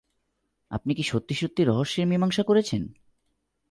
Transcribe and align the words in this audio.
আপনি 0.71 0.91
কি 0.93 1.03
সত্যি-সত্যি 1.03 1.63
রহস্যের 1.63 2.07
মীমাংসা 2.07 2.43
করেছেন? 2.43 2.93